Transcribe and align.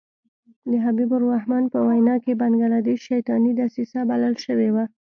د 0.71 0.73
حبیب 0.85 1.11
الرحمن 1.19 1.63
په 1.73 1.79
وینا 1.87 2.15
کې 2.23 2.39
بنګله 2.41 2.79
دېش 2.87 2.99
شیطاني 3.09 3.51
دسیسه 3.61 3.99
بلل 4.09 4.35
شوې 4.45 4.69
وه. 4.75 4.85